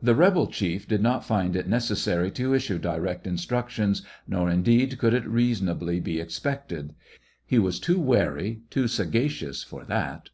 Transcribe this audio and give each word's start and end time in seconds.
The 0.00 0.14
rebel 0.14 0.46
chief 0.46 0.86
did 0.86 1.02
not 1.02 1.24
find 1.24 1.56
it 1.56 1.66
necessary 1.66 2.30
to 2.30 2.54
issue 2.54 2.78
direct 2.78 3.26
instructions, 3.26 4.02
nor 4.28 4.48
indeed 4.48 4.96
could 4.96 5.12
it 5.12 5.26
reasonably 5.26 5.98
be 5.98 6.20
expected. 6.20 6.94
He 7.44 7.58
was 7.58 7.80
too 7.80 7.98
wary, 8.00 8.60
too 8.70 8.86
sagacious 8.86 9.64
for 9.64 9.84
that. 9.86 10.30